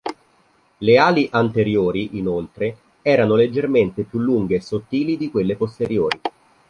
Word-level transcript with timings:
Le 0.79 0.97
ali 0.97 1.29
anteriori, 1.31 2.17
inoltre, 2.17 2.75
erano 3.03 3.35
leggermente 3.35 4.01
più 4.01 4.17
lunghe 4.17 4.55
e 4.55 4.61
sottili 4.61 5.15
di 5.15 5.29
quelle 5.29 5.55
posteriori. 5.55 6.19